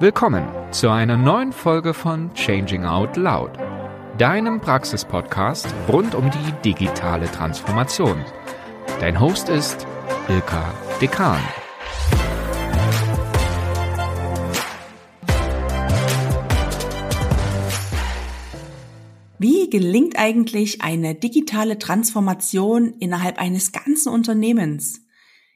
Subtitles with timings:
[0.00, 3.52] Willkommen zu einer neuen Folge von Changing Out Loud,
[4.18, 8.24] deinem Praxispodcast rund um die digitale Transformation.
[8.98, 9.86] Dein Host ist
[10.28, 11.38] Ilka Dekan.
[19.38, 25.06] Wie gelingt eigentlich eine digitale Transformation innerhalb eines ganzen Unternehmens?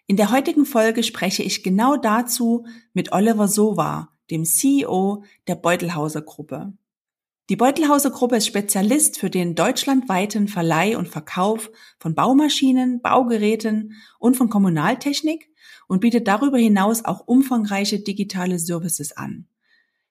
[0.06, 2.64] In der heutigen Folge spreche ich genau dazu
[2.94, 6.72] mit Oliver Sova, dem CEO der Beutelhauser Gruppe.
[7.48, 14.36] Die Beutelhauser Gruppe ist Spezialist für den deutschlandweiten Verleih und Verkauf von Baumaschinen, Baugeräten und
[14.36, 15.48] von Kommunaltechnik
[15.86, 19.46] und bietet darüber hinaus auch umfangreiche digitale Services an.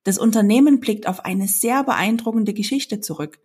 [0.03, 3.39] Das Unternehmen blickt auf eine sehr beeindruckende Geschichte zurück.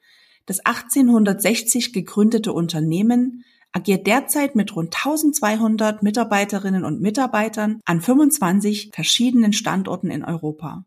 [0.46, 9.52] Das 1860 gegründete Unternehmen agiert derzeit mit rund 1200 Mitarbeiterinnen und Mitarbeitern an 25 verschiedenen
[9.52, 10.84] Standorten in Europa.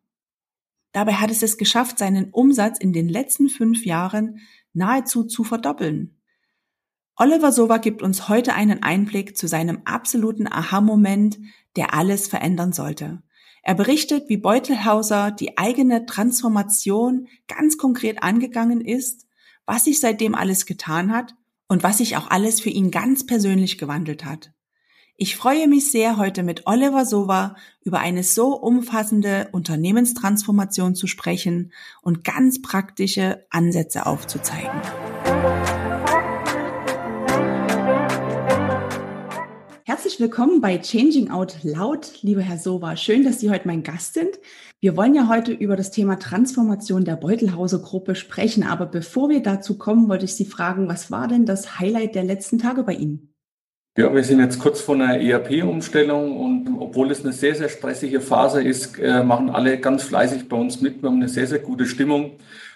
[0.91, 4.39] Dabei hat es es geschafft, seinen Umsatz in den letzten fünf Jahren
[4.73, 6.21] nahezu zu verdoppeln.
[7.17, 11.39] Oliver Sova gibt uns heute einen Einblick zu seinem absoluten Aha-Moment,
[11.75, 13.21] der alles verändern sollte.
[13.63, 19.25] Er berichtet, wie Beutelhauser die eigene Transformation ganz konkret angegangen ist,
[19.65, 21.33] was sich seitdem alles getan hat
[21.67, 24.51] und was sich auch alles für ihn ganz persönlich gewandelt hat.
[25.17, 31.71] Ich freue mich sehr, heute mit Oliver Sova über eine so umfassende Unternehmenstransformation zu sprechen
[32.01, 34.81] und ganz praktische Ansätze aufzuzeigen.
[40.05, 42.95] Herzlich willkommen bei Changing Out Loud, lieber Herr Sova.
[42.95, 44.37] Schön, dass Sie heute mein Gast sind.
[44.79, 48.61] Wir wollen ja heute über das Thema Transformation der Beutelhauser Gruppe sprechen.
[48.61, 52.23] Aber bevor wir dazu kommen, wollte ich Sie fragen, was war denn das Highlight der
[52.23, 53.33] letzten Tage bei Ihnen?
[53.97, 58.21] Ja, wir sind jetzt kurz vor einer ERP-Umstellung und obwohl es eine sehr, sehr stressige
[58.21, 61.01] Phase ist, äh, machen alle ganz fleißig bei uns mit.
[61.01, 62.33] Wir haben eine sehr, sehr gute Stimmung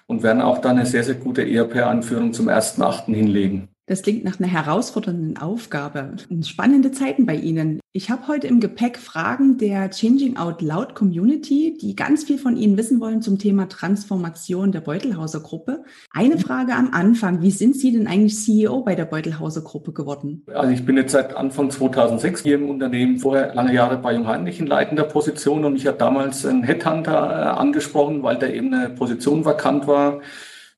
[0.07, 3.13] und werden auch dann eine sehr, sehr gute ERP-Anführung zum 1.8.
[3.13, 3.69] hinlegen.
[3.89, 6.11] Das klingt nach einer herausfordernden Aufgabe.
[6.44, 7.79] Spannende Zeiten bei Ihnen.
[7.91, 12.55] Ich habe heute im Gepäck Fragen der Changing Out Loud Community, die ganz viel von
[12.55, 15.83] Ihnen wissen wollen zum Thema Transformation der Beutelhauser Gruppe.
[16.13, 17.41] Eine Frage am Anfang.
[17.41, 20.44] Wie sind Sie denn eigentlich CEO bei der Beutelhauser Gruppe geworden?
[20.53, 24.59] Also ich bin jetzt seit Anfang 2006 hier im Unternehmen, vorher lange Jahre bei Jungheinrich
[24.59, 28.91] in leitender Position und mich hat damals ein Headhunter äh, angesprochen, weil da eben eine
[28.91, 30.22] Position vakant war.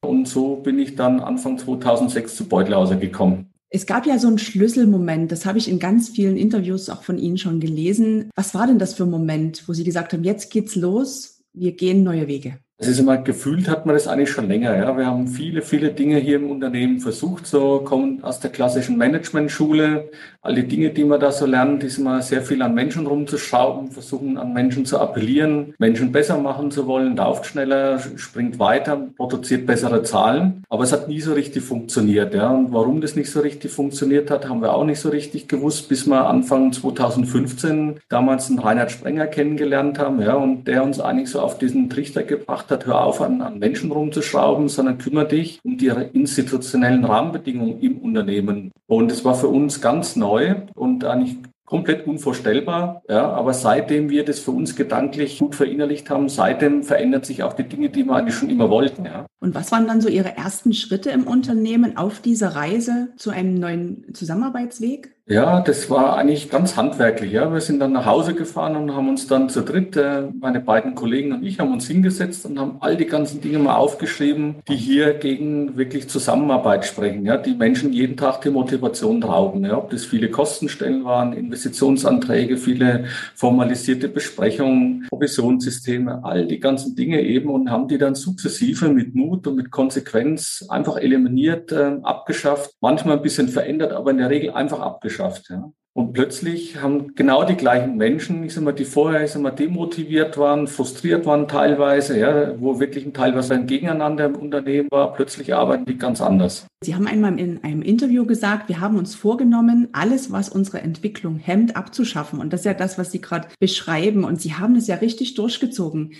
[0.03, 3.53] Und so bin ich dann Anfang 2006 zu Beutelhauser gekommen.
[3.69, 7.17] Es gab ja so einen Schlüsselmoment, das habe ich in ganz vielen Interviews auch von
[7.17, 8.29] Ihnen schon gelesen.
[8.35, 11.71] Was war denn das für ein Moment, wo Sie gesagt haben, jetzt geht's los, wir
[11.73, 12.59] gehen neue Wege?
[12.81, 14.75] Es ist immer gefühlt, hat man das eigentlich schon länger.
[14.75, 14.97] Ja.
[14.97, 20.09] Wir haben viele, viele Dinge hier im Unternehmen versucht, so kommen aus der klassischen Management-Schule.
[20.41, 23.91] All die Dinge, die man da so lernt, ist immer sehr viel an Menschen rumzuschrauben,
[23.91, 29.67] versuchen an Menschen zu appellieren, Menschen besser machen zu wollen, lauft schneller, springt weiter, produziert
[29.67, 30.63] bessere Zahlen.
[30.67, 32.33] Aber es hat nie so richtig funktioniert.
[32.33, 32.49] Ja.
[32.49, 35.87] Und warum das nicht so richtig funktioniert hat, haben wir auch nicht so richtig gewusst,
[35.87, 41.29] bis wir Anfang 2015 damals einen Reinhard Sprenger kennengelernt haben, ja, und der uns eigentlich
[41.29, 45.59] so auf diesen Trichter gebracht hat, hör auf an, an Menschen rumzuschrauben, sondern kümmere dich
[45.63, 48.71] um die institutionellen Rahmenbedingungen im Unternehmen.
[48.87, 51.37] Und es war für uns ganz neu und eigentlich
[51.71, 53.01] komplett unvorstellbar.
[53.07, 57.53] Ja, aber seitdem wir das für uns gedanklich gut verinnerlicht haben, seitdem verändern sich auch
[57.53, 59.05] die Dinge, die wir eigentlich schon immer wollten.
[59.05, 59.25] Ja.
[59.39, 63.53] Und was waren dann so Ihre ersten Schritte im Unternehmen auf dieser Reise zu einem
[63.53, 65.15] neuen Zusammenarbeitsweg?
[65.27, 67.31] Ja, das war eigentlich ganz handwerklich.
[67.31, 67.53] Ja.
[67.53, 70.95] Wir sind dann nach Hause gefahren und haben uns dann zu dritt, äh, meine beiden
[70.95, 74.75] Kollegen und ich, haben uns hingesetzt und haben all die ganzen Dinge mal aufgeschrieben, die
[74.75, 79.63] hier gegen wirklich Zusammenarbeit sprechen, ja, die Menschen jeden Tag die Motivation rauben.
[79.63, 79.77] Ja.
[79.77, 83.05] Ob das viele Kostenstellen waren, Investitionsanträge, viele
[83.35, 89.45] formalisierte Besprechungen, Provisionssysteme, all die ganzen Dinge eben und haben die dann sukzessive mit Mut
[89.45, 94.51] und mit Konsequenz einfach eliminiert, äh, abgeschafft, manchmal ein bisschen verändert, aber in der Regel
[94.51, 95.49] einfach abgeschafft geschafft.
[95.49, 95.71] Ja.
[95.93, 99.51] Und plötzlich haben genau die gleichen Menschen, ich sag mal, die vorher ich sag mal,
[99.51, 105.11] demotiviert waren, frustriert waren teilweise, ja, wo wirklich ein teilweise ein Gegeneinander im Unternehmen war,
[105.11, 106.65] plötzlich arbeiten die ganz anders.
[106.81, 111.35] Sie haben einmal in einem Interview gesagt, wir haben uns vorgenommen, alles, was unsere Entwicklung
[111.35, 112.39] hemmt, abzuschaffen.
[112.39, 114.23] Und das ist ja das, was Sie gerade beschreiben.
[114.23, 116.13] Und Sie haben es ja richtig durchgezogen.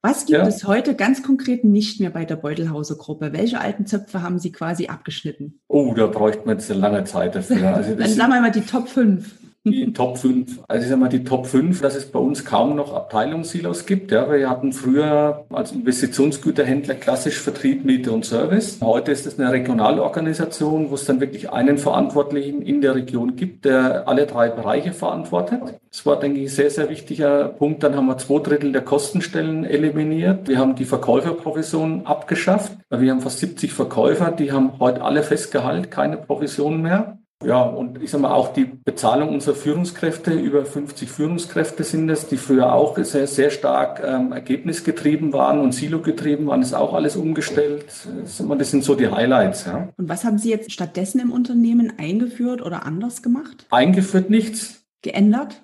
[0.00, 0.46] Was gibt ja.
[0.46, 3.32] es heute ganz konkret nicht mehr bei der Beutelhauser Gruppe?
[3.32, 5.60] Welche alten Zöpfe haben Sie quasi abgeschnitten?
[5.66, 7.74] Oh, da bräuchte man jetzt eine lange Zeit dafür.
[7.74, 9.47] Also Dann sagen wir mal die Top 5.
[9.64, 10.60] Die Top 5.
[10.68, 14.12] Also ich sag mal, die Top 5, dass es bei uns kaum noch Abteilungssilos gibt.
[14.12, 18.78] Ja, wir hatten früher als Investitionsgüterhändler klassisch Vertrieb, Miete und Service.
[18.80, 23.64] Heute ist es eine Regionalorganisation, wo es dann wirklich einen Verantwortlichen in der Region gibt,
[23.64, 25.60] der alle drei Bereiche verantwortet.
[25.90, 27.82] Das war, denke ich, ein sehr, sehr wichtiger Punkt.
[27.82, 30.48] Dann haben wir zwei Drittel der Kostenstellen eliminiert.
[30.48, 32.72] Wir haben die Verkäuferprovision abgeschafft.
[32.90, 37.18] Wir haben fast 70 Verkäufer, die haben heute alle Festgehalten, keine Provision mehr.
[37.44, 42.26] Ja, und ich sage mal auch die Bezahlung unserer Führungskräfte, über 50 Führungskräfte sind es,
[42.26, 47.14] die früher auch sehr, sehr stark ähm, ergebnisgetrieben waren und Silo-getrieben waren, ist auch alles
[47.14, 47.86] umgestellt.
[48.24, 49.66] Das sind so die Highlights.
[49.66, 49.88] Ja.
[49.96, 53.66] Und was haben Sie jetzt stattdessen im Unternehmen eingeführt oder anders gemacht?
[53.70, 54.84] Eingeführt nichts.
[55.02, 55.62] Geändert?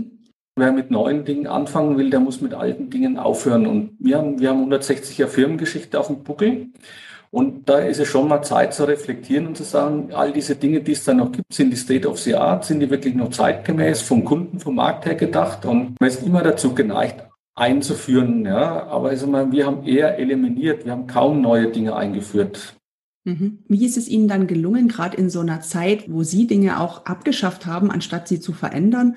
[0.56, 3.66] Wer mit neuen Dingen anfangen will, der muss mit alten Dingen aufhören.
[3.66, 6.66] Und wir haben, wir haben 160er Firmengeschichte auf dem Buckel.
[7.32, 10.82] Und da ist es schon mal Zeit zu reflektieren und zu sagen, all diese Dinge,
[10.82, 13.30] die es da noch gibt, sind die State of the Art, sind die wirklich noch
[13.30, 15.64] zeitgemäß vom Kunden, vom Markt her gedacht?
[15.64, 17.24] Und man ist immer dazu geneigt,
[17.54, 18.44] einzuführen.
[18.44, 22.76] Ja, aber mal, wir haben eher eliminiert, wir haben kaum neue Dinge eingeführt.
[23.24, 23.60] Mhm.
[23.66, 27.06] Wie ist es Ihnen dann gelungen, gerade in so einer Zeit, wo Sie Dinge auch
[27.06, 29.16] abgeschafft haben, anstatt sie zu verändern,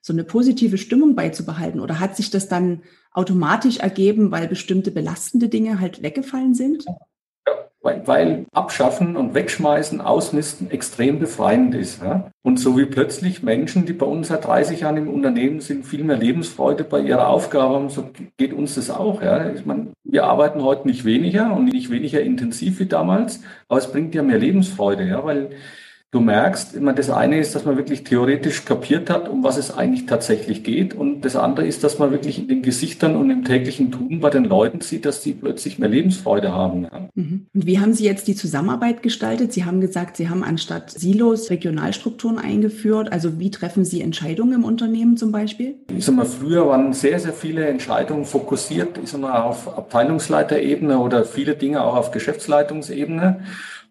[0.00, 1.78] so eine positive Stimmung beizubehalten?
[1.78, 2.82] Oder hat sich das dann
[3.12, 6.86] automatisch ergeben, weil bestimmte belastende Dinge halt weggefallen sind?
[7.82, 12.02] Weil, weil Abschaffen und Wegschmeißen, Ausmisten extrem befreiend ist.
[12.02, 12.30] Ja?
[12.42, 16.04] Und so wie plötzlich Menschen, die bei uns seit 30 Jahren im Unternehmen sind, viel
[16.04, 19.22] mehr Lebensfreude bei ihrer Aufgabe haben, so geht uns das auch.
[19.22, 19.50] Ja?
[19.50, 23.90] Ich meine, wir arbeiten heute nicht weniger und nicht weniger intensiv wie damals, aber es
[23.90, 25.50] bringt ja mehr Lebensfreude, ja, weil
[26.12, 29.74] du merkst, immer das eine ist, dass man wirklich theoretisch kapiert hat, um was es
[29.74, 30.94] eigentlich tatsächlich geht.
[30.94, 34.28] Und das andere ist, dass man wirklich in den Gesichtern und im täglichen Tun bei
[34.28, 36.84] den Leuten sieht, dass die plötzlich mehr Lebensfreude haben.
[36.84, 37.08] Ja.
[37.14, 37.46] Mhm.
[37.52, 39.52] Und wie haben Sie jetzt die Zusammenarbeit gestaltet?
[39.52, 43.12] Sie haben gesagt, Sie haben anstatt Silos Regionalstrukturen eingeführt.
[43.12, 45.76] Also wie treffen Sie Entscheidungen im Unternehmen zum Beispiel?
[45.94, 50.98] Ich sag mal, früher waren sehr, sehr viele Entscheidungen fokussiert, ich sag mal, auf Abteilungsleiterebene
[50.98, 53.40] oder viele Dinge auch auf Geschäftsleitungsebene.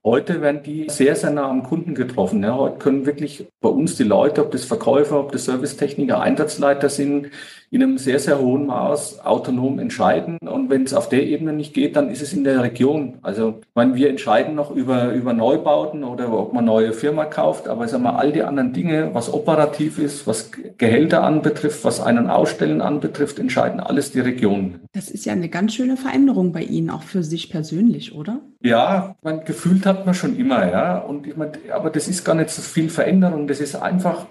[0.04, 2.42] Heute werden die sehr, sehr nah am Kunden getroffen.
[2.42, 6.90] Ja, heute können wirklich bei uns die Leute, ob das Verkäufer, ob das Servicetechniker, Einsatzleiter
[6.90, 7.28] sind,
[7.72, 10.38] in einem sehr, sehr hohen Maß autonom entscheiden.
[10.42, 13.20] Und wenn es auf der Ebene nicht geht, dann ist es in der Region.
[13.22, 17.70] Also, ich meine, wir entscheiden noch über, über Neubauten oder ob man neue Firma kauft.
[17.70, 22.02] Aber ich sag mal, all die anderen Dinge, was operativ ist, was Gehälter anbetrifft, was
[22.02, 24.82] einen Ausstellen anbetrifft, entscheiden alles die Regionen.
[24.92, 28.42] Das ist ja eine ganz schöne Veränderung bei Ihnen, auch für sich persönlich, oder?
[28.62, 30.98] Ja, man gefühlt hat man schon immer, ja.
[30.98, 33.48] Und ich meine, aber das ist gar nicht so viel Veränderung.
[33.48, 34.26] Das ist einfach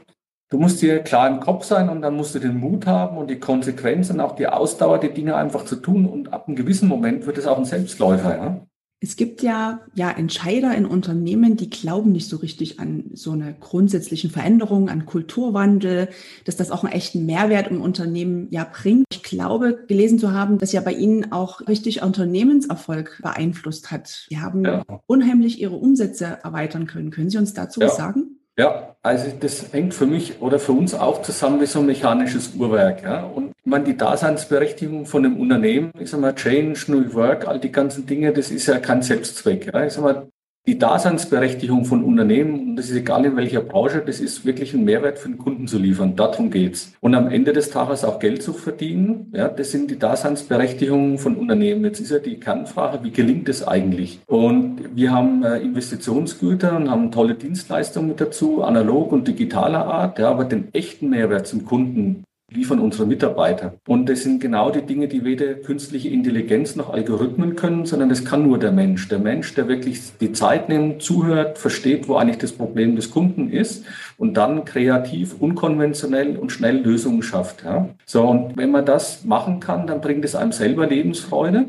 [0.50, 3.30] Du musst dir klar im Kopf sein und dann musst du den Mut haben und
[3.30, 6.06] die Konsequenz und auch die Ausdauer, die Dinge einfach zu tun.
[6.06, 8.36] Und ab einem gewissen Moment wird es auch ein Selbstläufer.
[8.36, 8.66] Ja?
[8.98, 13.54] Es gibt ja, ja Entscheider in Unternehmen, die glauben nicht so richtig an so eine
[13.54, 16.08] grundsätzlichen Veränderung, an Kulturwandel,
[16.44, 19.06] dass das auch einen echten Mehrwert im Unternehmen ja bringt.
[19.12, 24.26] Ich glaube, gelesen zu haben, dass ja bei Ihnen auch richtig Unternehmenserfolg beeinflusst hat.
[24.28, 24.84] Sie haben ja.
[25.06, 27.12] unheimlich Ihre Umsätze erweitern können.
[27.12, 27.86] Können Sie uns dazu ja.
[27.86, 28.39] was sagen?
[28.60, 32.54] Ja, also das hängt für mich oder für uns auch zusammen wie so ein mechanisches
[32.54, 33.02] Uhrwerk.
[33.02, 33.24] Ja?
[33.24, 37.58] Und ich meine, die Daseinsberechtigung von einem Unternehmen, ich sag mal, Change, New Work, all
[37.58, 39.72] die ganzen Dinge, das ist ja kein Selbstzweck.
[39.72, 39.86] Ja?
[39.86, 40.28] Ich sag mal,
[40.66, 44.84] die Daseinsberechtigung von Unternehmen, und das ist egal in welcher Branche, das ist wirklich ein
[44.84, 46.16] Mehrwert für den Kunden zu liefern.
[46.16, 46.92] Darum geht's.
[47.00, 51.36] Und am Ende des Tages auch Geld zu verdienen, ja, das sind die Daseinsberechtigungen von
[51.36, 51.84] Unternehmen.
[51.84, 54.20] Jetzt ist ja die Kernfrage, wie gelingt es eigentlich?
[54.26, 60.18] Und wir haben äh, Investitionsgüter und haben tolle Dienstleistungen mit dazu, analog und digitaler Art,
[60.18, 63.74] ja, aber den echten Mehrwert zum Kunden, liefern unsere Mitarbeiter.
[63.86, 68.24] Und das sind genau die Dinge, die weder künstliche Intelligenz noch Algorithmen können, sondern das
[68.24, 69.08] kann nur der Mensch.
[69.08, 73.50] Der Mensch, der wirklich die Zeit nimmt, zuhört, versteht, wo eigentlich das Problem des Kunden
[73.50, 73.84] ist
[74.16, 77.64] und dann kreativ, unkonventionell und schnell Lösungen schafft.
[77.64, 77.88] Ja.
[78.04, 81.66] So, und wenn man das machen kann, dann bringt es einem selber Lebensfreude.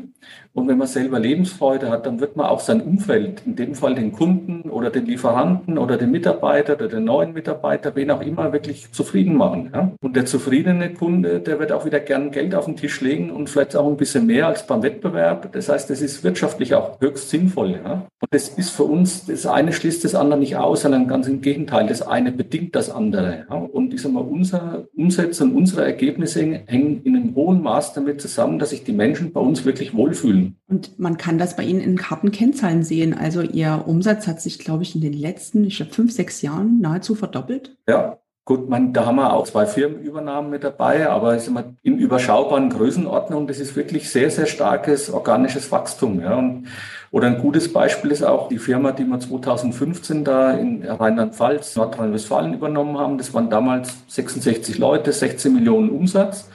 [0.54, 3.94] Und wenn man selber Lebensfreude hat, dann wird man auch sein Umfeld, in dem Fall
[3.94, 8.52] den Kunden oder den Lieferanten oder den Mitarbeiter oder den neuen Mitarbeiter, wen auch immer,
[8.52, 9.70] wirklich zufrieden machen.
[9.72, 9.92] Ja?
[10.02, 13.48] Und der zufriedene Kunde, der wird auch wieder gern Geld auf den Tisch legen und
[13.48, 15.52] vielleicht auch ein bisschen mehr als beim Wettbewerb.
[15.52, 17.80] Das heißt, das ist wirtschaftlich auch höchst sinnvoll.
[17.82, 18.06] Ja?
[18.20, 21.40] Und das ist für uns, das eine schließt das andere nicht aus, sondern ganz im
[21.40, 21.86] Gegenteil.
[21.86, 23.46] Das eine bedingt das andere.
[23.48, 23.56] Ja?
[23.56, 28.20] Und ich sage mal, unser Umsätze und unsere Ergebnisse hängen in einem hohen Maß damit
[28.20, 30.41] zusammen, dass sich die Menschen bei uns wirklich wohlfühlen.
[30.68, 33.14] Und man kann das bei Ihnen in harten Kennzahlen sehen.
[33.14, 36.80] Also Ihr Umsatz hat sich, glaube ich, in den letzten, ich glaube, fünf, sechs Jahren
[36.80, 37.76] nahezu verdoppelt.
[37.88, 41.96] Ja, Gut, man, da haben wir auch zwei Firmenübernahmen mit dabei, aber sag mal, in
[41.98, 46.20] überschaubaren Größenordnungen, das ist wirklich sehr, sehr starkes organisches Wachstum.
[46.20, 46.34] Ja.
[46.34, 46.66] Und,
[47.12, 52.54] oder ein gutes Beispiel ist auch die Firma, die wir 2015 da in Rheinland-Pfalz, Nordrhein-Westfalen
[52.54, 53.16] übernommen haben.
[53.16, 56.48] Das waren damals 66 Leute, 16 Millionen Umsatz.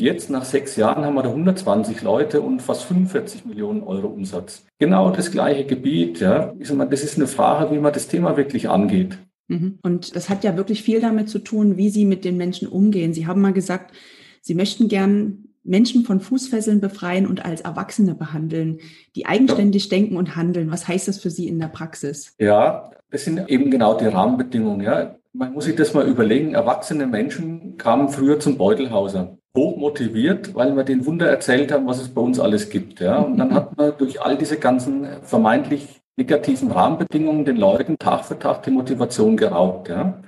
[0.00, 4.64] Jetzt nach sechs Jahren haben wir da 120 Leute und fast 45 Millionen Euro Umsatz.
[4.78, 6.20] Genau das gleiche Gebiet.
[6.20, 6.54] Ja.
[6.58, 9.18] Ich sag mal, das ist eine Frage, wie man das Thema wirklich angeht.
[9.48, 9.78] Mhm.
[9.82, 13.12] Und das hat ja wirklich viel damit zu tun, wie Sie mit den Menschen umgehen.
[13.12, 13.94] Sie haben mal gesagt,
[14.40, 18.78] Sie möchten gern Menschen von Fußfesseln befreien und als Erwachsene behandeln,
[19.14, 19.90] die eigenständig ja.
[19.90, 20.70] denken und handeln.
[20.70, 22.34] Was heißt das für Sie in der Praxis?
[22.38, 24.80] Ja, das sind eben genau die Rahmenbedingungen.
[24.80, 25.16] Ja.
[25.32, 26.54] Man muss sich das mal überlegen.
[26.54, 29.36] Erwachsene Menschen kamen früher zum Beutelhauser.
[29.56, 33.00] Hoch motiviert, weil wir den Wunder erzählt haben, was es bei uns alles gibt.
[33.00, 33.18] Ja.
[33.18, 38.38] Und dann hat man durch all diese ganzen vermeintlich negativen Rahmenbedingungen den Leuten Tag für
[38.38, 39.88] Tag die Motivation geraubt.
[39.88, 40.22] Ja?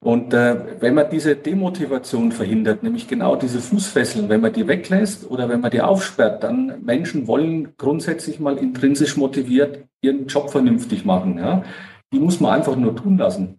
[0.00, 5.28] Und äh, wenn man diese Demotivation verhindert, nämlich genau diese Fußfesseln, wenn man die weglässt
[5.28, 11.04] oder wenn man die aufsperrt, dann Menschen wollen grundsätzlich mal intrinsisch motiviert ihren Job vernünftig
[11.04, 11.38] machen.
[11.38, 11.64] Ja?
[12.12, 13.58] Die muss man einfach nur tun lassen.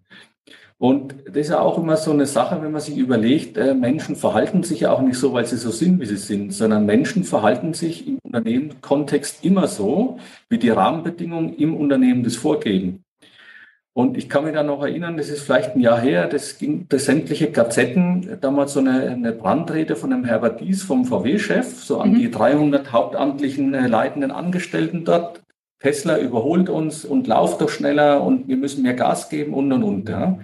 [0.80, 4.16] Und das ist ja auch immer so eine Sache, wenn man sich überlegt, äh, Menschen
[4.16, 7.24] verhalten sich ja auch nicht so, weil sie so sind, wie sie sind, sondern Menschen
[7.24, 10.18] verhalten sich im Unternehmenskontext immer so,
[10.48, 13.04] wie die Rahmenbedingungen im Unternehmen das vorgeben.
[13.92, 16.86] Und ich kann mich da noch erinnern, das ist vielleicht ein Jahr her, das ging
[16.88, 22.00] durch sämtliche Gazetten, damals so eine, eine Brandrede von dem Herbert Dies vom VW-Chef, so
[22.00, 22.20] an mhm.
[22.20, 25.42] die 300 hauptamtlichen äh, leitenden Angestellten dort.
[25.78, 29.82] Tesla überholt uns und lauft doch schneller und wir müssen mehr Gas geben und und
[29.82, 30.08] und.
[30.08, 30.38] Ja.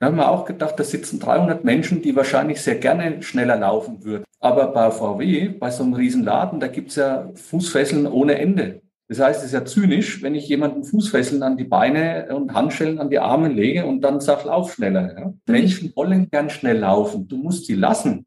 [0.00, 4.02] Da haben wir auch gedacht, da sitzen 300 Menschen, die wahrscheinlich sehr gerne schneller laufen
[4.02, 4.24] würden.
[4.40, 8.80] Aber bei VW, bei so einem Riesenladen, da gibt's ja Fußfesseln ohne Ende.
[9.08, 12.98] Das heißt, es ist ja zynisch, wenn ich jemanden Fußfesseln an die Beine und Handschellen
[12.98, 15.18] an die Arme lege und dann sage, lauf schneller.
[15.18, 15.34] Ja.
[15.46, 17.28] Menschen wollen gern schnell laufen.
[17.28, 18.24] Du musst sie lassen.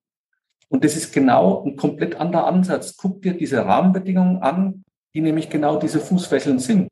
[0.69, 2.97] Und das ist genau ein komplett anderer Ansatz.
[2.97, 4.83] Guck dir diese Rahmenbedingungen an,
[5.15, 6.87] die nämlich genau diese Fußfesseln sind.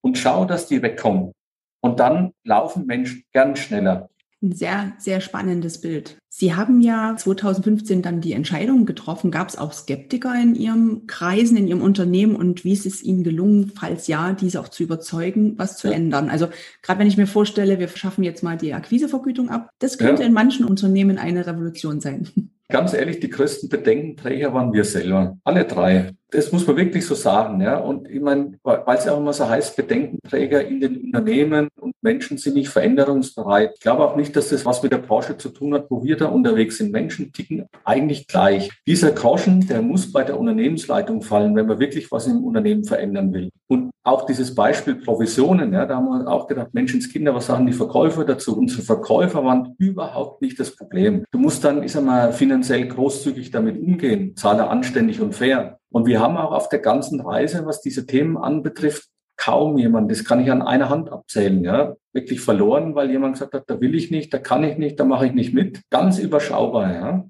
[0.00, 1.32] Und schau, dass die wegkommen.
[1.80, 4.08] Und dann laufen Menschen gern schneller.
[4.40, 6.16] Ein sehr, sehr spannendes Bild.
[6.28, 9.32] Sie haben ja 2015 dann die Entscheidung getroffen.
[9.32, 12.36] Gab es auch Skeptiker in Ihrem Kreisen, in Ihrem Unternehmen?
[12.36, 15.94] Und wie ist es Ihnen gelungen, falls ja, diese auch zu überzeugen, was zu ja.
[15.94, 16.30] ändern?
[16.30, 16.48] Also
[16.82, 20.28] gerade wenn ich mir vorstelle, wir schaffen jetzt mal die Akquisevergütung ab, das könnte ja.
[20.28, 22.52] in manchen Unternehmen eine Revolution sein.
[22.70, 25.38] Ganz ehrlich, die größten Bedenkenträger waren wir selber.
[25.42, 26.10] Alle drei.
[26.30, 27.78] Das muss man wirklich so sagen, ja.
[27.78, 31.68] Und ich meine, weil es ja auch immer so heißt, Bedenkenträger in den Unternehmen
[32.00, 33.72] Menschen sind nicht veränderungsbereit.
[33.74, 36.16] Ich glaube auch nicht, dass das was mit der Branche zu tun hat, wo wir
[36.16, 36.92] da unterwegs sind.
[36.92, 38.70] Menschen ticken eigentlich gleich.
[38.86, 43.32] Dieser Groschen, der muss bei der Unternehmensleitung fallen, wenn man wirklich was im Unternehmen verändern
[43.32, 43.50] will.
[43.66, 47.72] Und auch dieses Beispiel Provisionen, ja, da haben wir auch gedacht, Menschenskinder, was sagen die
[47.72, 48.56] Verkäufer dazu?
[48.56, 51.24] Unsere Verkäufer waren überhaupt nicht das Problem.
[51.30, 55.78] Du musst dann, ich sag mal, finanziell großzügig damit umgehen, zahle anständig und fair.
[55.90, 59.08] Und wir haben auch auf der ganzen Reise, was diese Themen anbetrifft,
[59.38, 63.54] kaum jemand, das kann ich an einer Hand abzählen, ja, wirklich verloren, weil jemand gesagt
[63.54, 65.80] hat, da will ich nicht, da kann ich nicht, da mache ich nicht mit.
[65.88, 67.24] Ganz überschaubar, ja.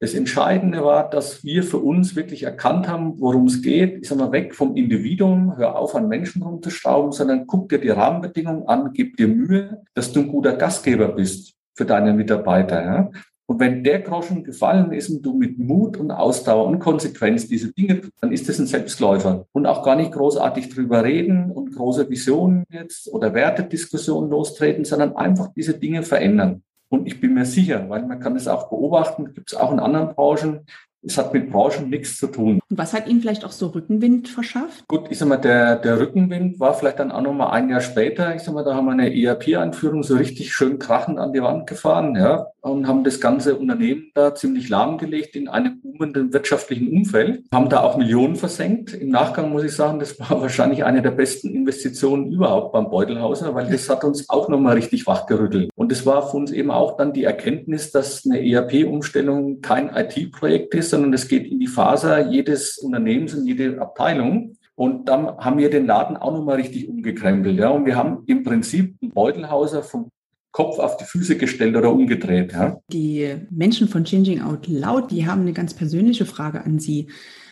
[0.00, 4.02] Das Entscheidende war, dass wir für uns wirklich erkannt haben, worum es geht.
[4.02, 7.88] Ich sag mal, weg vom Individuum, hör auf, an Menschen rumzuschrauben, sondern guck dir die
[7.88, 12.84] Rahmenbedingungen an, gib dir Mühe, dass du ein guter Gastgeber bist für deine Mitarbeiter.
[12.84, 13.10] Ja?
[13.46, 17.72] Und wenn der Groschen gefallen ist und du mit Mut und Ausdauer und Konsequenz diese
[17.72, 19.46] Dinge tust, dann ist das ein Selbstläufer.
[19.52, 25.14] Und auch gar nicht großartig drüber reden und große Visionen jetzt oder Wertediskussionen lostreten, sondern
[25.16, 26.62] einfach diese Dinge verändern.
[26.88, 29.80] Und ich bin mir sicher, weil man kann es auch beobachten, gibt es auch in
[29.80, 30.60] anderen Branchen,
[31.06, 32.60] es hat mit Branchen nichts zu tun.
[32.68, 34.86] Und was hat Ihnen vielleicht auch so Rückenwind verschafft?
[34.88, 37.80] Gut, ich sag mal, der, der Rückenwind war vielleicht dann auch noch mal ein Jahr
[37.80, 38.34] später.
[38.34, 41.66] Ich sag mal, da haben wir eine ERP-Einführung so richtig schön krachend an die Wand
[41.66, 47.44] gefahren, ja, und haben das ganze Unternehmen da ziemlich lahmgelegt in einem boomenden wirtschaftlichen Umfeld.
[47.52, 48.94] Haben da auch Millionen versenkt.
[48.94, 53.54] Im Nachgang muss ich sagen, das war wahrscheinlich eine der besten Investitionen überhaupt beim Beutelhauser,
[53.54, 55.70] weil das hat uns auch noch mal richtig wachgerüttelt.
[55.74, 60.74] Und das war für uns eben auch dann die Erkenntnis, dass eine ERP-Umstellung kein IT-Projekt
[60.74, 64.56] ist, sondern es geht in die Faser jedes Unternehmens und jede Abteilung.
[64.76, 67.58] Und dann haben wir den Laden auch nochmal richtig umgekrempelt.
[67.58, 67.68] Ja.
[67.68, 70.10] Und wir haben im Prinzip einen Beutelhauser vom
[70.54, 72.52] Kopf auf die Füße gestellt oder umgedreht.
[72.52, 72.80] Ja.
[72.88, 77.08] Die Menschen von Changing Out Loud, die haben eine ganz persönliche Frage an Sie.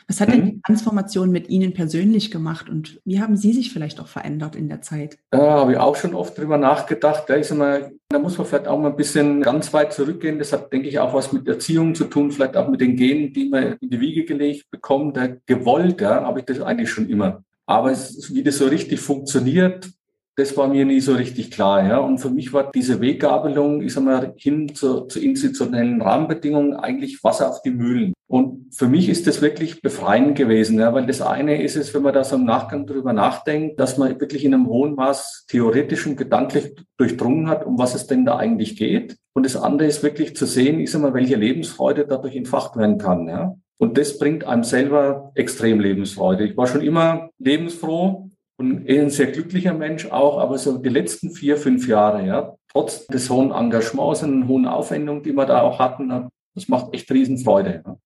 [0.07, 0.47] Was hat denn mhm.
[0.47, 4.69] die Transformation mit Ihnen persönlich gemacht und wie haben Sie sich vielleicht auch verändert in
[4.69, 5.19] der Zeit?
[5.31, 7.25] Da habe ich auch schon oft drüber nachgedacht.
[7.27, 10.39] Da, ist mal, da muss man vielleicht auch mal ein bisschen ganz weit zurückgehen.
[10.39, 13.33] Das hat, denke ich, auch was mit Erziehung zu tun, vielleicht auch mit den Genen,
[13.33, 15.17] die man in die Wiege gelegt bekommt.
[15.17, 17.43] Da gewollt, ja, habe ich das eigentlich schon immer.
[17.67, 19.91] Aber es, wie das so richtig funktioniert,
[20.37, 21.87] das war mir nie so richtig klar.
[21.87, 21.99] Ja.
[21.99, 27.23] Und für mich war diese Weggabelung, ich sag mal, hin zu, zu institutionellen Rahmenbedingungen eigentlich
[27.23, 28.15] Wasser auf die Mühlen.
[28.27, 32.03] Und für mich ist das wirklich befreiend gewesen, ja, weil das eine ist es, wenn
[32.03, 36.07] man da so im Nachgang drüber nachdenkt, dass man wirklich in einem hohen Maß theoretisch
[36.07, 39.19] und gedanklich durchdrungen hat, um was es denn da eigentlich geht.
[39.35, 42.97] Und das andere ist wirklich zu sehen, ich sag mal, welche Lebensfreude dadurch entfacht werden
[42.97, 43.29] kann.
[43.29, 43.55] Ja.
[43.77, 46.45] Und das bringt einem selber extrem Lebensfreude.
[46.45, 48.31] Ich war schon immer lebensfroh,
[48.63, 53.07] und ein sehr glücklicher Mensch auch, aber so die letzten vier, fünf Jahre, ja, trotz
[53.07, 57.83] des hohen Engagements und hohen Aufwendungen, die wir da auch hatten, das macht echt Riesenfreude.
[57.85, 57.97] Ja.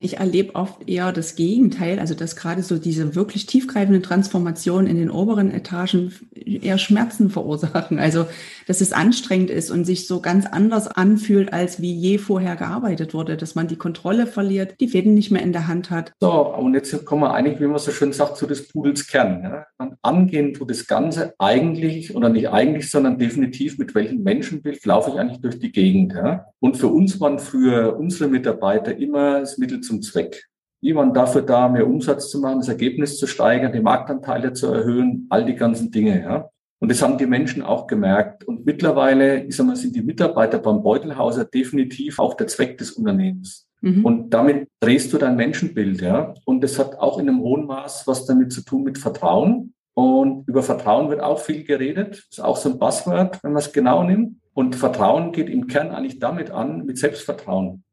[0.00, 4.96] Ich erlebe oft eher das Gegenteil, also dass gerade so diese wirklich tiefgreifende Transformation in
[4.96, 7.98] den oberen Etagen eher Schmerzen verursachen.
[7.98, 8.26] Also
[8.66, 13.14] dass es anstrengend ist und sich so ganz anders anfühlt, als wie je vorher gearbeitet
[13.14, 16.12] wurde, dass man die Kontrolle verliert, die Fäden nicht mehr in der Hand hat.
[16.20, 19.42] So, und jetzt kommen wir eigentlich, wie man so schön sagt, zu des Pudels Kern.
[19.42, 19.66] Ja?
[20.02, 25.16] Angehen tut das Ganze eigentlich, oder nicht eigentlich, sondern definitiv, mit welchem Menschenbild laufe ich
[25.16, 26.12] eigentlich durch die Gegend.
[26.14, 26.46] Ja?
[26.60, 30.46] Und für uns waren früher unsere Mitarbeiter immer das Mittel zum Zweck.
[30.82, 34.66] Die waren dafür da, mehr Umsatz zu machen, das Ergebnis zu steigern, die Marktanteile zu
[34.66, 36.20] erhöhen, all die ganzen Dinge.
[36.20, 36.50] Ja.
[36.80, 38.44] Und das haben die Menschen auch gemerkt.
[38.44, 42.92] Und mittlerweile, ich sag mal, sind die Mitarbeiter beim Beutelhauser definitiv auch der Zweck des
[42.92, 43.66] Unternehmens.
[43.80, 44.04] Mhm.
[44.04, 46.34] Und damit drehst du dein Menschenbild, ja.
[46.44, 49.72] Und das hat auch in einem hohen Maß was damit zu tun mit Vertrauen.
[49.94, 52.26] Und über Vertrauen wird auch viel geredet.
[52.28, 54.40] Das ist auch so ein Buzzword, wenn man es genau nimmt.
[54.52, 57.84] Und Vertrauen geht im Kern eigentlich damit an, mit Selbstvertrauen.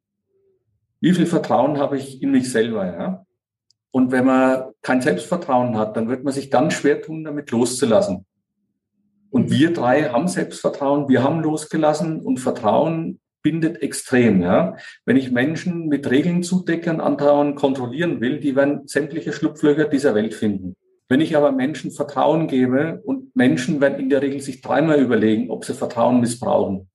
[1.02, 3.26] Wie viel Vertrauen habe ich in mich selber, ja?
[3.92, 8.26] Und wenn man kein Selbstvertrauen hat, dann wird man sich dann schwer tun, damit loszulassen.
[9.32, 14.42] Und wir drei haben Selbstvertrauen, wir haben losgelassen und Vertrauen bindet extrem.
[14.42, 14.78] Ja?
[15.06, 20.34] Wenn ich Menschen mit Regeln zudecken, andauernd kontrollieren will, die werden sämtliche Schlupflöcher dieser Welt
[20.34, 20.76] finden.
[21.10, 25.50] Wenn ich aber Menschen Vertrauen gebe und Menschen werden in der Regel sich dreimal überlegen,
[25.50, 26.91] ob sie Vertrauen missbrauchen.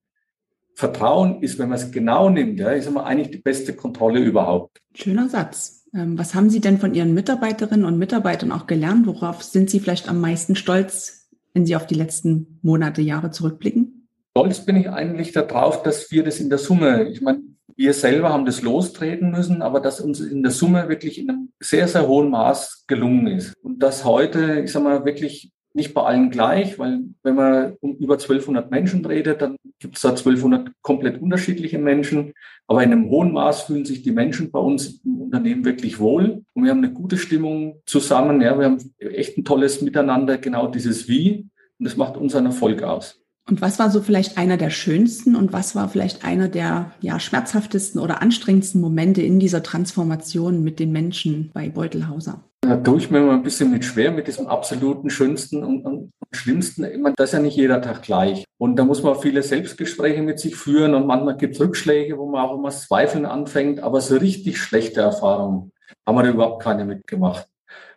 [0.76, 4.82] Vertrauen ist, wenn man es genau nimmt, ja, ist immer eigentlich die beste Kontrolle überhaupt.
[4.94, 5.86] Schöner Satz.
[5.94, 9.06] Ähm, was haben Sie denn von Ihren Mitarbeiterinnen und Mitarbeitern auch gelernt?
[9.06, 14.06] Worauf sind Sie vielleicht am meisten stolz, wenn Sie auf die letzten Monate, Jahre zurückblicken?
[14.36, 17.40] Stolz bin ich eigentlich darauf, dass wir das in der Summe, ich meine,
[17.74, 21.48] wir selber haben das lostreten müssen, aber dass uns in der Summe wirklich in einem
[21.58, 23.54] sehr, sehr hohen Maß gelungen ist.
[23.62, 27.96] Und dass heute, ich sage mal, wirklich nicht bei allen gleich, weil wenn man um
[27.96, 32.32] über 1200 Menschen redet, dann gibt es da 1200 komplett unterschiedliche Menschen.
[32.66, 36.42] Aber in einem hohen Maß fühlen sich die Menschen bei uns im Unternehmen wirklich wohl.
[36.54, 38.40] Und wir haben eine gute Stimmung zusammen.
[38.40, 41.46] Ja, wir haben echt ein tolles Miteinander, genau dieses Wie.
[41.78, 43.20] Und das macht unseren Erfolg aus.
[43.48, 47.20] Und was war so vielleicht einer der schönsten und was war vielleicht einer der ja,
[47.20, 52.42] schmerzhaftesten oder anstrengendsten Momente in dieser Transformation mit den Menschen bei Beutelhauser?
[52.60, 56.12] Da tue ich mir immer ein bisschen mit schwer mit diesem absoluten schönsten und, und
[56.32, 56.84] schlimmsten.
[56.84, 58.44] Ich meine, das ist ja nicht jeder Tag gleich.
[58.58, 62.26] Und da muss man viele Selbstgespräche mit sich führen und manchmal gibt es Rückschläge, wo
[62.28, 63.80] man auch immer Zweifeln anfängt.
[63.80, 65.72] Aber so richtig schlechte Erfahrungen
[66.06, 67.46] haben wir da überhaupt keine mitgemacht.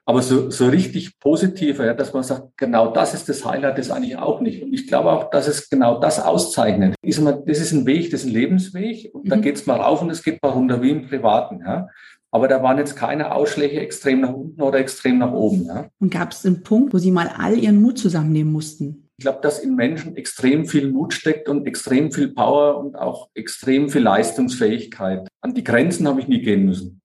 [0.10, 3.92] Aber so, so richtig positive, ja, dass man sagt, genau das ist das Highlight, ist
[3.92, 4.64] eigentlich auch nicht.
[4.64, 6.96] Und ich glaube auch, dass es genau das auszeichnet.
[7.04, 9.14] Ich mal, das ist ein Weg, das ist ein Lebensweg.
[9.14, 9.30] Und mhm.
[9.30, 11.60] da geht's mal rauf und es geht mal runter wie im Privaten.
[11.60, 11.90] Ja.
[12.32, 15.66] Aber da waren jetzt keine Ausschläge extrem nach unten oder extrem nach oben.
[15.66, 15.90] Ja.
[16.00, 19.10] Und gab es einen Punkt, wo Sie mal all Ihren Mut zusammennehmen mussten?
[19.18, 23.30] Ich glaube, dass in Menschen extrem viel Mut steckt und extrem viel Power und auch
[23.34, 25.28] extrem viel Leistungsfähigkeit.
[25.42, 27.02] An die Grenzen habe ich nie gehen müssen.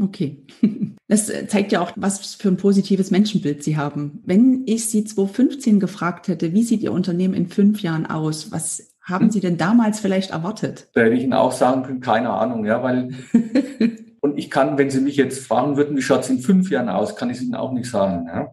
[0.00, 0.44] Okay.
[1.08, 4.24] Das zeigt ja auch, was für ein positives Menschenbild Sie haben.
[4.24, 8.50] Wenn ich Sie 2015 gefragt hätte, wie sieht Ihr Unternehmen in fünf Jahren aus?
[8.50, 10.88] Was haben Sie denn damals vielleicht erwartet?
[10.94, 13.10] Da hätte ich Ihnen auch sagen können, keine Ahnung, ja, weil
[14.26, 16.88] und ich kann, wenn Sie mich jetzt fragen würden, wie schaut es in fünf Jahren
[16.88, 18.26] aus, kann ich es Ihnen auch nicht sagen.
[18.26, 18.52] Ja.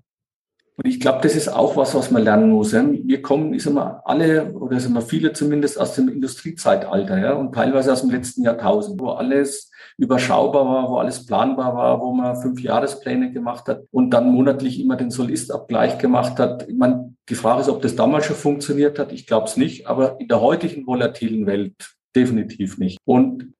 [0.75, 2.71] Und ich glaube, das ist auch was, was man lernen muss.
[2.71, 2.83] Ja.
[2.87, 7.33] Wir kommen, ich sag mal, alle oder sind wir viele zumindest aus dem Industriezeitalter, ja,
[7.33, 12.13] und teilweise aus dem letzten Jahrtausend, wo alles überschaubar war, wo alles planbar war, wo
[12.13, 16.67] man fünf Jahrespläne gemacht hat und dann monatlich immer den Solistabgleich gemacht hat.
[16.67, 19.11] Ich meine, die Frage ist, ob das damals schon funktioniert hat.
[19.11, 22.97] Ich glaube es nicht, aber in der heutigen volatilen Welt definitiv nicht.
[23.05, 23.53] Und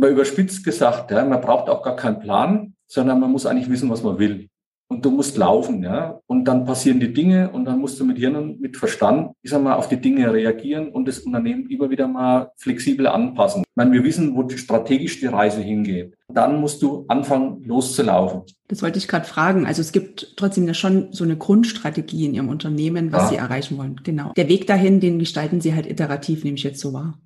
[0.00, 3.90] mal überspitzt gesagt, ja, man braucht auch gar keinen Plan, sondern man muss eigentlich wissen,
[3.90, 4.48] was man will
[4.90, 6.20] und du musst laufen, ja.
[6.26, 9.50] Und dann passieren die Dinge und dann musst du mit Hirn und mit Verstand, ich
[9.50, 13.62] sag mal, auf die Dinge reagieren und das Unternehmen immer wieder mal flexibel anpassen.
[13.62, 16.14] Ich meine, wir wissen, wo strategisch die Reise hingeht.
[16.28, 18.42] Dann musst du anfangen, loszulaufen.
[18.66, 19.64] Das wollte ich gerade fragen.
[19.64, 23.28] Also es gibt trotzdem ja schon so eine Grundstrategie in Ihrem Unternehmen, was ja.
[23.28, 24.00] Sie erreichen wollen.
[24.02, 24.32] Genau.
[24.36, 27.16] Der Weg dahin, den gestalten Sie halt iterativ, nehme ich jetzt so wahr.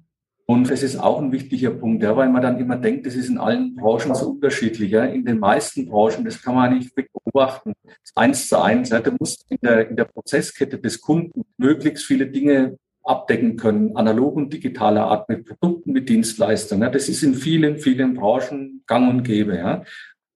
[0.47, 3.31] Und das ist auch ein wichtiger Punkt, ja, weil man dann immer denkt, das ist
[3.31, 4.91] in allen Branchen so unterschiedlich.
[4.91, 5.05] Ja.
[5.05, 7.73] In den meisten Branchen, das kann man nicht beobachten.
[8.15, 8.91] Eins zu eins.
[8.91, 13.97] Ja, du musst in der, in der Prozesskette des Kunden möglichst viele Dinge abdecken können,
[13.97, 16.83] analog und digitaler Art mit Produkten, mit Dienstleistungen.
[16.83, 16.91] Ja.
[16.91, 19.57] Das ist in vielen, vielen Branchen gang und gäbe.
[19.57, 19.83] Ja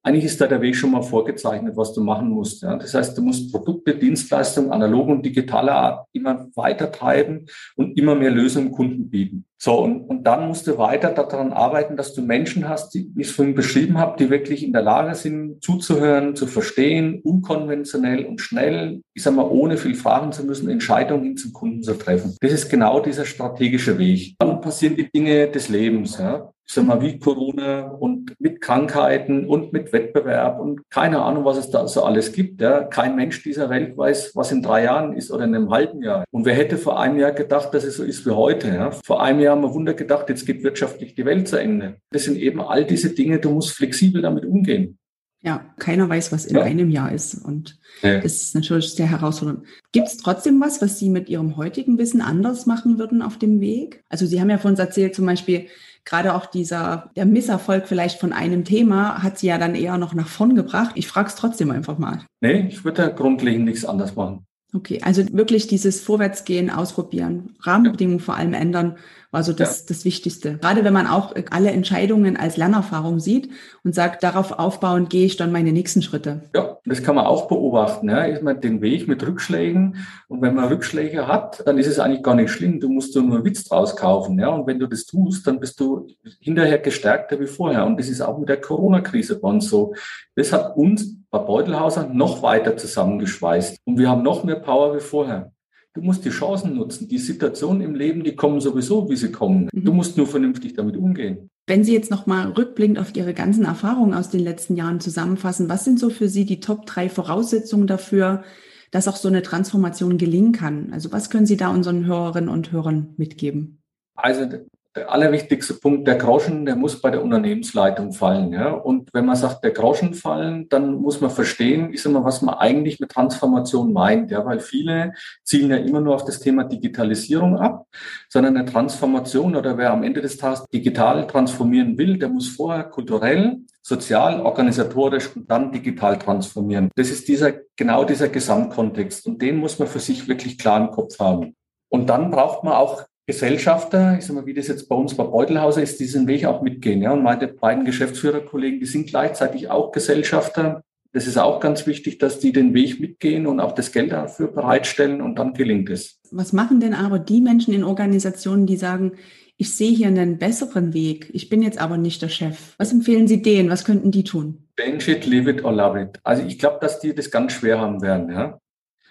[0.09, 2.63] eigentlich ist da der Weg schon mal vorgezeichnet, was du machen musst.
[2.63, 2.77] Ja.
[2.77, 7.45] Das heißt, du musst Produkte, Dienstleistungen, analog und digitaler Art immer weiter treiben
[7.77, 9.45] und immer mehr Lösungen Kunden bieten.
[9.59, 13.23] So, und, und dann musst du weiter daran arbeiten, dass du Menschen hast, die, wie
[13.23, 18.25] ich es vorhin beschrieben habe, die wirklich in der Lage sind, zuzuhören, zu verstehen, unkonventionell
[18.25, 21.95] und schnell, ich sag mal, ohne viel fragen zu müssen, Entscheidungen hin zum Kunden zu
[21.95, 22.35] treffen.
[22.41, 24.37] Das ist genau dieser strategische Weg.
[24.39, 26.19] Dann passieren die Dinge des Lebens.
[26.19, 31.47] Ja ich sag mal, wie Corona und mit Krankheiten und mit Wettbewerb und keine Ahnung,
[31.47, 32.61] was es da so alles gibt.
[32.61, 32.83] Ja.
[32.85, 36.25] Kein Mensch dieser Welt weiß, was in drei Jahren ist oder in einem halben Jahr.
[36.31, 38.69] Und wer hätte vor einem Jahr gedacht, dass es so ist wie heute?
[38.69, 38.91] Ja.
[38.91, 41.97] Vor einem Jahr haben wir Wunder gedacht, jetzt geht wirtschaftlich die Welt zu Ende.
[42.13, 44.99] Das sind eben all diese Dinge, du musst flexibel damit umgehen.
[45.41, 46.63] Ja, keiner weiß, was in ja.
[46.63, 47.35] einem Jahr ist.
[47.45, 48.21] Und ja.
[48.21, 49.65] das ist natürlich sehr herausfordernd.
[49.93, 53.61] Gibt es trotzdem was, was Sie mit Ihrem heutigen Wissen anders machen würden auf dem
[53.61, 54.03] Weg?
[54.09, 55.69] Also Sie haben ja von uns erzählt, zum Beispiel,
[56.05, 60.15] gerade auch dieser, der Misserfolg vielleicht von einem Thema hat sie ja dann eher noch
[60.15, 60.93] nach vorn gebracht.
[60.95, 62.23] Ich frage es trotzdem einfach mal.
[62.41, 64.47] Nee, ich würde da grundlegend nichts anders machen.
[64.75, 68.25] Okay, also wirklich dieses Vorwärtsgehen, ausprobieren, Rahmenbedingungen ja.
[68.25, 68.97] vor allem ändern
[69.31, 69.85] war so das, ja.
[69.89, 70.59] das Wichtigste.
[70.59, 73.51] Gerade wenn man auch alle Entscheidungen als Lernerfahrung sieht
[73.85, 76.43] und sagt, darauf aufbauen gehe ich dann meine nächsten Schritte.
[76.55, 78.09] Ja, das kann man auch beobachten.
[78.09, 78.25] Ja.
[78.25, 79.97] Ist man den Weg mit Rückschlägen
[80.29, 82.81] und wenn man Rückschläge hat, dann ist es eigentlich gar nicht schlimm.
[82.81, 84.39] Du musst nur einen Witz draus kaufen.
[84.39, 84.49] Ja.
[84.49, 86.07] Und wenn du das tust, dann bist du
[86.41, 87.85] hinterher gestärkter wie vorher.
[87.85, 89.95] Und das ist auch mit der Corona-Krise bei uns so.
[90.37, 93.79] Das hat uns bei Beutelhauser noch weiter zusammengeschweißt.
[93.85, 95.53] Und wir haben noch mehr Power wie vorher.
[95.95, 97.09] Du musst die Chancen nutzen.
[97.09, 99.69] Die Situationen im Leben, die kommen sowieso, wie sie kommen.
[99.73, 99.85] Mhm.
[99.85, 101.51] Du musst nur vernünftig damit umgehen.
[101.67, 105.85] Wenn Sie jetzt nochmal rückblickend auf Ihre ganzen Erfahrungen aus den letzten Jahren zusammenfassen, was
[105.85, 108.43] sind so für Sie die Top drei Voraussetzungen dafür,
[108.91, 110.93] dass auch so eine Transformation gelingen kann?
[110.93, 113.83] Also was können Sie da unseren Hörerinnen und Hörern mitgeben?
[114.15, 114.47] Also
[114.97, 118.53] der allerwichtigste Punkt, der Groschen, der muss bei der Unternehmensleitung fallen.
[118.53, 118.71] Ja?
[118.71, 122.55] Und wenn man sagt, der Groschen fallen, dann muss man verstehen, ist immer, was man
[122.55, 124.31] eigentlich mit Transformation meint.
[124.31, 124.45] Ja?
[124.45, 125.13] Weil viele
[125.45, 127.87] zielen ja immer nur auf das Thema Digitalisierung ab,
[128.29, 132.85] sondern eine Transformation oder wer am Ende des Tages digital transformieren will, der muss vorher
[132.85, 136.91] kulturell, sozial, organisatorisch und dann digital transformieren.
[136.97, 139.27] Das ist dieser, genau dieser Gesamtkontext.
[139.27, 141.55] Und den muss man für sich wirklich klar im Kopf haben.
[141.91, 145.23] Und dann braucht man auch Gesellschafter, ich sag mal, wie das jetzt bei uns bei
[145.23, 147.03] Beutelhauser ist, diesen Weg auch mitgehen.
[147.03, 150.83] Ja, und meine beiden Geschäftsführerkollegen, die sind gleichzeitig auch Gesellschafter.
[151.13, 154.49] Das ist auch ganz wichtig, dass die den Weg mitgehen und auch das Geld dafür
[154.49, 156.19] bereitstellen und dann gelingt es.
[156.31, 159.13] Was machen denn aber die Menschen in Organisationen, die sagen,
[159.59, 162.77] ich sehe hier einen besseren Weg, ich bin jetzt aber nicht der Chef.
[162.79, 163.69] Was empfehlen Sie denen?
[163.69, 164.69] Was könnten die tun?
[164.81, 166.19] Change it, live it or love it.
[166.23, 168.59] Also ich glaube, dass die das ganz schwer haben werden, ja,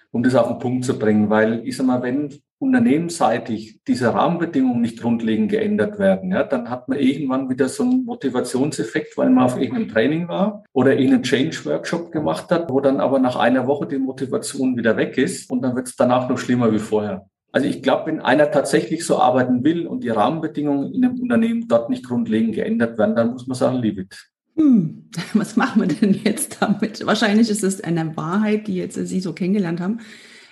[0.10, 4.82] um das auf den Punkt zu bringen, weil ich sag mal, wenn unternehmensseitig diese Rahmenbedingungen
[4.82, 9.46] nicht grundlegend geändert werden, ja, dann hat man irgendwann wieder so einen Motivationseffekt, weil man
[9.46, 13.88] auf irgendeinem Training war oder irgendeinen Change-Workshop gemacht hat, wo dann aber nach einer Woche
[13.88, 17.28] die Motivation wieder weg ist und dann wird es danach noch schlimmer wie vorher.
[17.52, 21.67] Also ich glaube, wenn einer tatsächlich so arbeiten will und die Rahmenbedingungen in einem Unternehmen
[21.67, 24.32] dort nicht grundlegend geändert werden, dann muss man sagen, leave it.
[24.56, 27.06] Hm, was machen wir denn jetzt damit?
[27.06, 30.00] Wahrscheinlich ist es eine Wahrheit, die jetzt Sie so kennengelernt haben.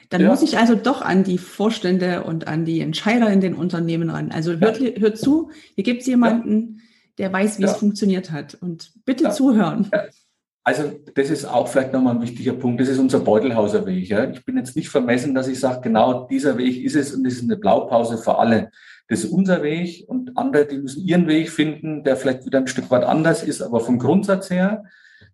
[0.09, 0.29] Dann ja.
[0.29, 4.31] muss ich also doch an die Vorstände und an die Entscheider in den Unternehmen ran.
[4.31, 4.91] Also hört, ja.
[4.99, 6.81] hört zu, hier gibt es jemanden,
[7.17, 8.55] der weiß, wie es funktioniert hat.
[8.55, 9.89] Und bitte zuhören.
[10.67, 12.81] Also das ist auch vielleicht nochmal ein wichtiger Punkt.
[12.81, 14.09] Das ist unser Beutelhauser Weg.
[14.09, 14.29] Ja.
[14.31, 17.33] Ich bin jetzt nicht vermessen, dass ich sage, genau dieser Weg ist es und das
[17.33, 18.71] ist eine Blaupause für alle.
[19.07, 22.67] Das ist unser Weg und andere, die müssen ihren Weg finden, der vielleicht wieder ein
[22.67, 23.61] Stück weit anders ist.
[23.61, 24.85] Aber vom Grundsatz her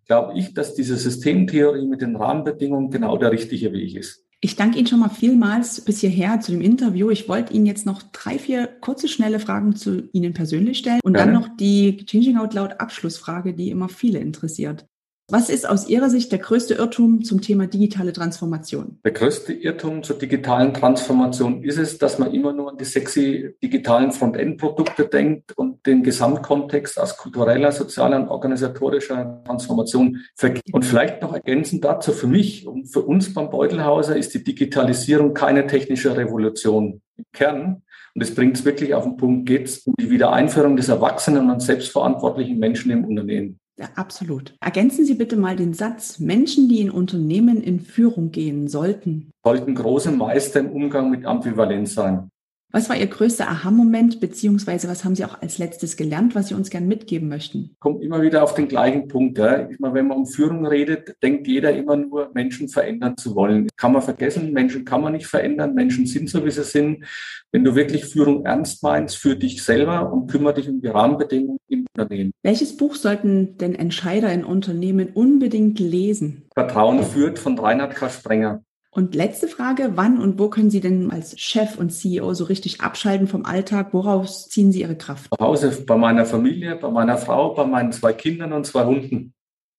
[0.06, 4.26] glaube ich, dass diese Systemtheorie mit den Rahmenbedingungen genau der richtige Weg ist.
[4.44, 7.10] Ich danke Ihnen schon mal vielmals bis hierher zu dem Interview.
[7.10, 11.14] Ich wollte Ihnen jetzt noch drei, vier kurze, schnelle Fragen zu Ihnen persönlich stellen und
[11.14, 11.32] Gerne.
[11.32, 14.84] dann noch die Changing Out Loud Abschlussfrage, die immer viele interessiert.
[15.30, 18.98] Was ist aus Ihrer Sicht der größte Irrtum zum Thema digitale Transformation?
[19.04, 23.54] Der größte Irrtum zur digitalen Transformation ist es, dass man immer nur an die sexy
[23.62, 30.72] digitalen Frontend-Produkte denkt und den Gesamtkontext aus kultureller, sozialer und organisatorischer Transformation vergisst.
[30.72, 35.34] Und vielleicht noch ergänzend dazu für mich und für uns beim Beutelhauser ist die Digitalisierung
[35.34, 37.82] keine technische Revolution im Kern.
[38.14, 41.50] Und es bringt es wirklich auf den Punkt, geht es um die Wiedereinführung des erwachsenen
[41.50, 43.58] und selbstverantwortlichen Menschen im Unternehmen.
[43.78, 44.54] Ja, absolut.
[44.60, 49.30] Ergänzen Sie bitte mal den Satz, Menschen, die in Unternehmen in Führung gehen sollten.
[49.42, 52.30] Sollten große Meister im Umgang mit Ambivalenz sein.
[52.74, 56.54] Was war Ihr größter Aha-Moment, beziehungsweise was haben Sie auch als letztes gelernt, was Sie
[56.54, 57.76] uns gern mitgeben möchten?
[57.80, 59.36] Kommt immer wieder auf den gleichen Punkt.
[59.36, 59.68] Ja.
[59.68, 63.68] Ich meine, wenn man um Führung redet, denkt jeder immer nur, Menschen verändern zu wollen.
[63.76, 65.74] Kann man vergessen, Menschen kann man nicht verändern.
[65.74, 67.04] Menschen sind so, wie sie sind.
[67.50, 71.58] Wenn du wirklich Führung ernst meinst, für dich selber und kümmere dich um die Rahmenbedingungen
[71.68, 72.32] im Unternehmen.
[72.42, 76.44] Welches Buch sollten denn Entscheider in Unternehmen unbedingt lesen?
[76.54, 78.08] Vertrauen führt von Reinhard K.
[78.08, 78.62] Sprenger.
[78.94, 82.82] Und letzte Frage, wann und wo können Sie denn als Chef und CEO so richtig
[82.82, 83.94] abschalten vom Alltag?
[83.94, 85.30] Woraus ziehen Sie Ihre Kraft?
[85.34, 89.32] Zu Hause bei meiner Familie, bei meiner Frau, bei meinen zwei Kindern und zwei Hunden.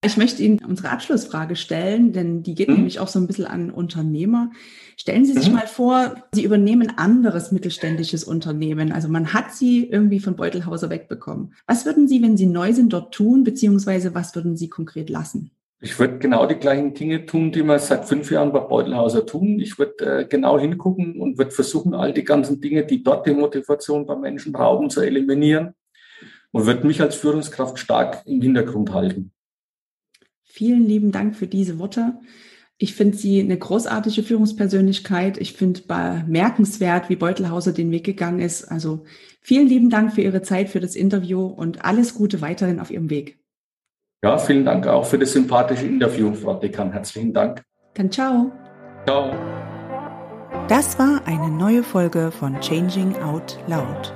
[0.03, 2.75] Ich möchte Ihnen unsere Abschlussfrage stellen, denn die geht mhm.
[2.75, 4.49] nämlich auch so ein bisschen an Unternehmer.
[4.97, 5.57] Stellen Sie sich mhm.
[5.57, 8.91] mal vor, Sie übernehmen ein anderes mittelständisches Unternehmen.
[8.91, 11.53] Also man hat Sie irgendwie von Beutelhauser wegbekommen.
[11.67, 15.51] Was würden Sie, wenn Sie neu sind, dort tun, beziehungsweise was würden Sie konkret lassen?
[15.83, 19.59] Ich würde genau die gleichen Dinge tun, die wir seit fünf Jahren bei Beutelhauser tun.
[19.59, 23.33] Ich würde äh, genau hingucken und würde versuchen, all die ganzen Dinge, die dort die
[23.33, 25.73] Motivation bei Menschen rauben, zu eliminieren
[26.51, 29.33] und würde mich als Führungskraft stark im Hintergrund halten.
[30.45, 32.17] Vielen lieben Dank für diese Worte.
[32.77, 35.37] Ich finde sie eine großartige Führungspersönlichkeit.
[35.37, 38.63] Ich finde bemerkenswert, wie Beutelhauser den Weg gegangen ist.
[38.63, 39.03] Also
[39.41, 43.09] vielen lieben Dank für Ihre Zeit, für das Interview und alles Gute weiterhin auf Ihrem
[43.09, 43.42] Weg.
[44.23, 46.93] Ja, vielen Dank auch für das sympathische Interview, Frau Dekan.
[46.93, 47.61] Herzlichen Dank.
[47.93, 48.53] Dann ciao.
[49.05, 49.35] Ciao.
[50.69, 54.13] Das war eine neue Folge von Changing Out Loud.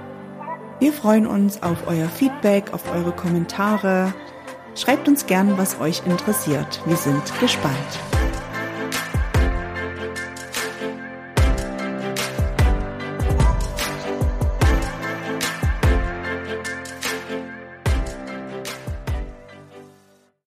[0.80, 4.13] Wir freuen uns auf euer Feedback, auf eure Kommentare.
[4.76, 6.82] Schreibt uns gern, was euch interessiert.
[6.86, 8.16] Wir sind gespannt.